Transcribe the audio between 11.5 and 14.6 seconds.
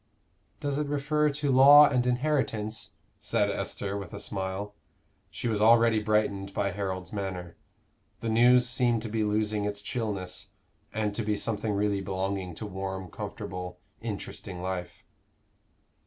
really belonging to warm, comfortable, interesting